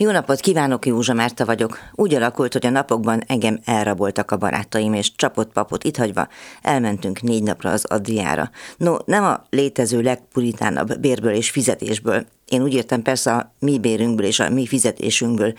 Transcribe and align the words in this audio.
Jó 0.00 0.10
napot 0.10 0.40
kívánok, 0.40 0.86
Józsa 0.86 1.12
Márta 1.12 1.44
vagyok. 1.44 1.78
Úgy 1.94 2.14
alakult, 2.14 2.52
hogy 2.52 2.66
a 2.66 2.70
napokban 2.70 3.22
engem 3.26 3.58
elraboltak 3.64 4.30
a 4.30 4.36
barátaim, 4.36 4.92
és 4.92 5.14
csapott 5.14 5.52
papot 5.52 5.84
itt 5.84 5.96
hagyva 5.96 6.28
elmentünk 6.62 7.22
négy 7.22 7.42
napra 7.42 7.70
az 7.70 7.84
Adriára. 7.84 8.50
No, 8.76 8.96
nem 9.04 9.24
a 9.24 9.44
létező 9.50 10.00
legpuritánabb 10.00 11.00
bérből 11.00 11.32
és 11.32 11.50
fizetésből. 11.50 12.26
Én 12.48 12.62
úgy 12.62 12.74
értem 12.74 13.02
persze 13.02 13.32
a 13.32 13.52
mi 13.58 13.78
bérünkből 13.78 14.26
és 14.26 14.40
a 14.40 14.50
mi 14.50 14.66
fizetésünkből 14.66 15.54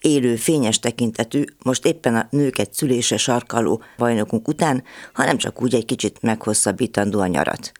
élő 0.00 0.36
fényes 0.36 0.78
tekintetű, 0.78 1.44
most 1.62 1.86
éppen 1.86 2.16
a 2.16 2.26
nőket 2.30 2.74
szülése 2.74 3.16
sarkaló 3.16 3.82
bajnokunk 3.98 4.48
után, 4.48 4.82
hanem 5.12 5.36
csak 5.36 5.62
úgy 5.62 5.74
egy 5.74 5.84
kicsit 5.84 6.22
meghosszabbítandó 6.22 7.20
a 7.20 7.26
nyarat. 7.26 7.72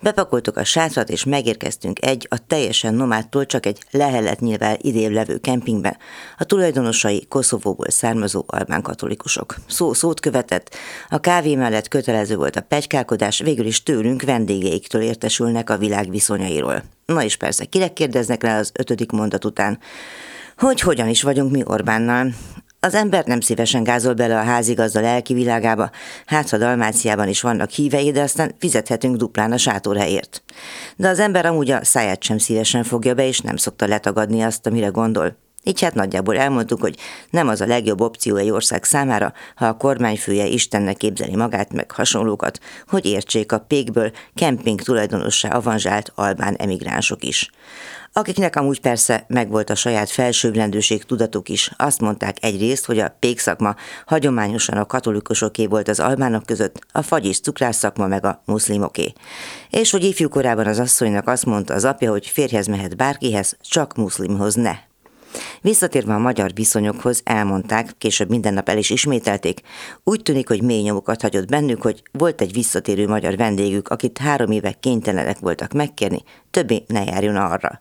Bepakoltuk 0.00 0.56
a 0.56 0.64
sátrat, 0.64 1.08
és 1.08 1.24
megérkeztünk 1.24 2.04
egy 2.04 2.26
a 2.30 2.46
teljesen 2.46 2.94
nomádtól 2.94 3.46
csak 3.46 3.66
egy 3.66 3.78
leheletnyivel 3.90 4.76
idév 4.80 5.10
levő 5.10 5.38
kempingbe. 5.38 5.98
A 6.38 6.44
tulajdonosai 6.44 7.26
Koszovóból 7.28 7.90
származó 7.90 8.44
albán 8.46 8.82
katolikusok. 8.82 9.54
Szó 9.68 9.92
szót 9.92 10.20
követett, 10.20 10.74
a 11.08 11.18
kávé 11.18 11.54
mellett 11.54 11.88
kötelező 11.88 12.36
volt 12.36 12.56
a 12.56 12.60
pegykálkodás, 12.60 13.38
végül 13.38 13.66
is 13.66 13.82
tőlünk 13.82 14.22
vendégeiktől 14.22 15.02
értesülnek 15.02 15.70
a 15.70 15.78
világ 15.78 16.10
viszonyairól. 16.10 16.82
Na 17.06 17.22
és 17.22 17.36
persze, 17.36 17.64
kire 17.64 17.88
kérdeznek 17.88 18.42
rá 18.42 18.58
az 18.58 18.70
ötödik 18.74 19.10
mondat 19.10 19.44
után? 19.44 19.78
Hogy 20.56 20.80
hogyan 20.80 21.08
is 21.08 21.22
vagyunk 21.22 21.50
mi 21.50 21.62
Orbánnal? 21.64 22.32
Az 22.86 22.94
ember 22.94 23.24
nem 23.24 23.40
szívesen 23.40 23.82
gázol 23.82 24.14
bele 24.14 24.38
a 24.38 24.42
házigazda 24.42 25.00
lelki 25.00 25.34
világába, 25.34 25.90
hát 26.26 26.50
ha 26.50 26.58
Dalmáciában 26.58 27.28
is 27.28 27.40
vannak 27.40 27.70
hívei, 27.70 28.10
de 28.10 28.22
aztán 28.22 28.54
fizethetünk 28.58 29.16
duplán 29.16 29.52
a 29.52 29.56
sátorhelyért. 29.56 30.42
De 30.96 31.08
az 31.08 31.18
ember 31.18 31.46
amúgy 31.46 31.70
a 31.70 31.84
száját 31.84 32.22
sem 32.22 32.38
szívesen 32.38 32.84
fogja 32.84 33.14
be, 33.14 33.26
és 33.26 33.40
nem 33.40 33.56
szokta 33.56 33.86
letagadni 33.86 34.42
azt, 34.42 34.66
amire 34.66 34.86
gondol. 34.86 35.36
Így 35.66 35.80
hát 35.80 35.94
nagyjából 35.94 36.36
elmondtuk, 36.36 36.80
hogy 36.80 36.96
nem 37.30 37.48
az 37.48 37.60
a 37.60 37.66
legjobb 37.66 38.00
opció 38.00 38.36
egy 38.36 38.50
ország 38.50 38.84
számára, 38.84 39.32
ha 39.54 39.66
a 39.66 39.76
kormányfője 39.76 40.46
Istennek 40.46 40.96
képzeli 40.96 41.36
magát 41.36 41.72
meg 41.72 41.90
hasonlókat, 41.90 42.60
hogy 42.88 43.06
értsék 43.06 43.52
a 43.52 43.58
pékből 43.58 44.12
kemping 44.34 44.80
tulajdonossá 44.80 45.48
avanzsált 45.48 46.12
albán 46.14 46.54
emigránsok 46.54 47.24
is. 47.24 47.50
Akiknek 48.12 48.56
amúgy 48.56 48.80
persze 48.80 49.24
megvolt 49.28 49.70
a 49.70 49.74
saját 49.74 50.10
felsőbbrendűség 50.10 51.04
tudatuk 51.04 51.48
is, 51.48 51.70
azt 51.76 52.00
mondták 52.00 52.36
egyrészt, 52.40 52.86
hogy 52.86 52.98
a 52.98 53.16
pékszakma 53.18 53.74
hagyományosan 54.06 54.78
a 54.78 54.86
katolikusoké 54.86 55.66
volt 55.66 55.88
az 55.88 56.00
albánok 56.00 56.46
között, 56.46 56.86
a 56.92 57.02
fagy 57.02 57.26
és 57.26 57.40
cukrás 57.40 57.76
szakma 57.76 58.06
meg 58.06 58.24
a 58.24 58.42
muszlimoké. 58.44 59.12
És 59.70 59.90
hogy 59.90 60.04
ifjúkorában 60.04 60.66
az 60.66 60.78
asszonynak 60.78 61.28
azt 61.28 61.46
mondta 61.46 61.74
az 61.74 61.84
apja, 61.84 62.10
hogy 62.10 62.26
férjhez 62.26 62.66
mehet 62.66 62.96
bárkihez, 62.96 63.56
csak 63.60 63.96
muszlimhoz 63.96 64.54
ne. 64.54 64.85
Visszatérve 65.60 66.14
a 66.14 66.18
magyar 66.18 66.50
viszonyokhoz, 66.54 67.20
elmondták, 67.24 67.94
később 67.98 68.28
minden 68.28 68.54
nap 68.54 68.68
el 68.68 68.78
is 68.78 68.90
ismételték, 68.90 69.60
úgy 70.04 70.22
tűnik, 70.22 70.48
hogy 70.48 70.62
mély 70.62 70.82
nyomokat 70.82 71.22
hagyott 71.22 71.48
bennük, 71.48 71.82
hogy 71.82 72.02
volt 72.12 72.40
egy 72.40 72.52
visszatérő 72.52 73.06
magyar 73.08 73.36
vendégük, 73.36 73.88
akit 73.88 74.18
három 74.18 74.50
éve 74.50 74.72
kénytelenek 74.72 75.38
voltak 75.38 75.72
megkérni, 75.72 76.22
többé 76.50 76.84
ne 76.86 77.04
járjon 77.04 77.36
arra. 77.36 77.80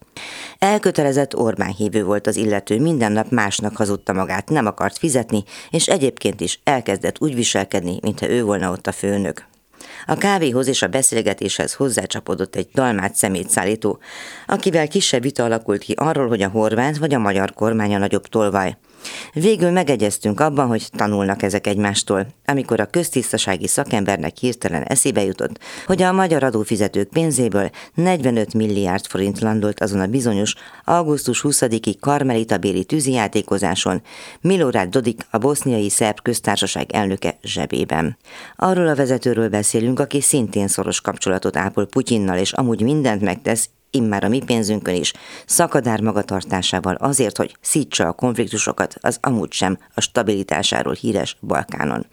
Elkötelezett 0.60 1.36
Orbán 1.36 1.74
hívő 1.74 2.04
volt 2.04 2.28
az 2.28 2.36
illető, 2.36 2.80
minden 2.80 3.12
nap 3.12 3.30
másnak 3.30 3.76
hazudta 3.76 4.14
magát, 4.14 4.50
nem 4.50 4.66
akart 4.66 4.98
fizetni, 4.98 5.44
és 5.70 5.88
egyébként 5.88 6.42
is 6.42 6.60
elkezdett 6.64 7.22
úgy 7.22 7.36
viselkedni, 7.36 7.98
mintha 8.02 8.30
ő 8.30 8.44
volna 8.44 8.72
ott 8.72 8.88
a 8.88 8.92
főnök. 8.92 9.46
A 10.06 10.16
kávéhoz 10.16 10.68
és 10.68 10.82
a 10.82 10.88
beszélgetéshez 10.88 11.74
hozzácsapodott 11.74 12.56
egy 12.56 12.68
dalmát 12.74 13.16
szemétszállító, 13.16 14.00
akivel 14.48 14.88
kisebb 14.88 15.22
vita 15.22 15.44
alakult 15.44 15.84
ki 15.84 15.94
arról, 15.98 16.28
hogy 16.28 16.42
a 16.42 16.50
horvát 16.50 16.98
vagy 16.98 17.14
a 17.14 17.20
magyar 17.20 17.54
kormány 17.54 17.96
a 17.96 17.98
nagyobb 17.98 18.28
tolvaj. 18.28 18.78
Végül 19.34 19.72
megegyeztünk 19.72 20.40
abban, 20.40 20.68
hogy 20.68 20.88
tanulnak 20.92 21.42
ezek 21.42 21.68
egymástól, 21.68 22.28
amikor 22.46 22.80
a 22.80 22.86
köztisztasági 22.86 23.68
szakembernek 23.68 24.38
hirtelen 24.38 24.84
eszébe 24.84 25.24
jutott, 25.24 25.60
hogy 25.86 26.02
a 26.02 26.12
magyar 26.12 26.44
adófizetők 26.44 27.10
pénzéből 27.10 27.70
45 27.94 28.54
milliárd 28.54 29.06
forint 29.06 29.40
landolt 29.40 29.82
azon 29.82 30.00
a 30.00 30.08
bizonyos 30.08 30.54
augusztus 30.84 31.42
20-i 31.48 31.96
Karmelita 32.00 32.58
béli 32.58 32.84
tűzijátékozáson 32.84 34.02
Milorad 34.42 34.90
Dodik, 34.90 35.22
a 35.30 35.38
boszniai 35.38 35.90
szerb 35.90 36.22
köztársaság 36.22 36.92
elnöke 36.92 37.38
zsebében. 37.42 38.18
Arról 38.56 38.88
a 38.88 38.96
vezetőről 38.96 39.50
beszélünk, 39.50 39.85
aki 39.94 40.22
szintén 40.22 40.68
szoros 40.68 41.02
kapcsolatot 41.02 41.58
ápol 41.58 41.86
Putyinnal, 41.86 42.38
és 42.38 42.54
amúgy 42.54 42.82
mindent 42.82 43.22
megtesz, 43.22 43.70
immár 43.96 44.24
a 44.24 44.28
mi 44.28 44.42
pénzünkön 44.46 44.96
is, 44.96 45.14
szakadár 45.46 46.02
magatartásával 46.02 46.96
azért, 46.96 47.38
hogy 47.38 47.58
szítsa 47.62 48.08
a 48.08 48.14
konfliktusokat, 48.14 48.96
az 49.02 49.18
amúgy 49.22 49.52
sem 49.52 49.78
a 49.94 50.02
stabilitásáról 50.02 50.94
híres 50.94 51.38
Balkánon. 51.42 52.06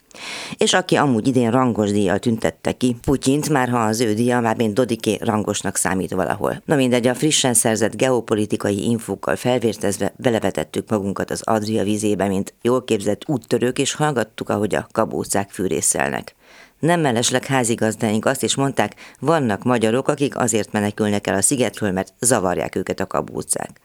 És 0.57 0.73
aki 0.73 0.97
amúgy 0.97 1.27
idén 1.27 1.51
rangos 1.51 1.91
díjjal 1.91 2.19
tüntette 2.19 2.73
ki 2.73 2.97
Putyint, 3.05 3.49
már 3.49 3.69
ha 3.69 3.79
az 3.79 4.01
ő 4.01 4.15
díja 4.15 4.41
már 4.41 4.57
mint 4.57 4.75
Dodiké 4.75 5.19
rangosnak 5.21 5.77
számít 5.77 6.11
valahol. 6.11 6.63
Na 6.65 6.77
mindegy, 6.77 7.07
a 7.07 7.15
frissen 7.15 7.55
szerzett 7.55 7.97
geopolitikai 7.97 8.85
infókkal 8.85 9.37
felvértezve 9.37 10.13
belevetettük 10.17 10.91
magunkat 10.91 11.31
az 11.31 11.43
Adria 11.45 11.85
vizébe, 11.85 12.27
mint 12.27 12.55
jól 12.63 12.85
képzett 12.85 13.29
úttörők, 13.29 13.79
és 13.79 13.95
hallgattuk, 13.95 14.49
ahogy 14.49 14.75
a 14.75 14.87
kabócák 14.93 15.51
fűrészelnek. 15.51 16.35
Nem 16.83 17.01
mellesleg 17.01 17.45
házigazdáink 17.45 18.25
azt 18.25 18.43
is 18.43 18.55
mondták, 18.55 18.95
vannak 19.19 19.63
magyarok, 19.63 20.09
akik 20.09 20.37
azért 20.37 20.73
menekülnek 20.73 21.27
el 21.27 21.35
a 21.35 21.43
szigetről, 21.43 21.93
mert 21.93 22.13
zavarják 22.21 22.75
őket 22.75 23.01
a 23.01 23.07
kabúcák. 23.07 23.81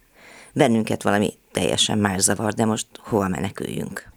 Bennünket 0.54 1.04
valami 1.04 1.34
teljesen 1.52 1.98
más 1.98 2.22
zavar, 2.22 2.54
de 2.54 2.66
most 2.66 2.88
hova 3.00 3.28
meneküljünk? 3.28 4.06